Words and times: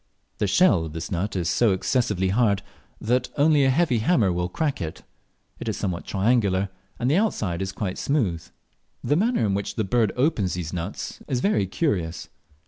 The 0.39 0.47
shell 0.47 0.85
of 0.85 0.93
this 0.93 1.11
nut 1.11 1.35
is 1.35 1.47
so 1.47 1.73
excessively 1.73 2.29
hard 2.29 2.63
that 2.99 3.29
only 3.37 3.63
a 3.63 3.69
heavy 3.69 3.99
hammer 3.99 4.33
will 4.33 4.49
crack 4.49 4.81
it; 4.81 5.03
it 5.59 5.69
is 5.69 5.77
somewhat 5.77 6.07
triangular, 6.07 6.69
and 6.97 7.07
the 7.07 7.17
outside 7.17 7.61
is 7.61 7.71
quite 7.71 7.99
smooth. 7.99 8.43
The 9.03 9.15
manner 9.15 9.45
in 9.45 9.53
which 9.53 9.75
the 9.75 9.83
bird 9.83 10.11
opens 10.15 10.55
these 10.55 10.73
nuts 10.73 11.21
is 11.27 11.39
very 11.39 11.67
curious. 11.67 12.29